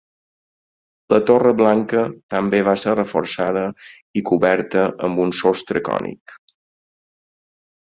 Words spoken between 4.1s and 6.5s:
i coberta amb un sostre cònic.